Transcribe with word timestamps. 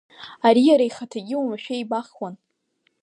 Ари 0.47 0.61
иара 0.69 0.83
ихаҭагьы 0.89 1.35
уамашәа 1.37 1.75
ибахуан. 1.81 2.35